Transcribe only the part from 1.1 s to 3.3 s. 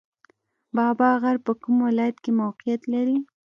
غر په کوم ولایت کې موقعیت لري؟